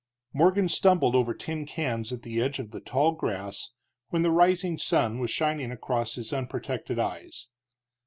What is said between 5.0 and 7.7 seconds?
was shining across his unprotected eyes.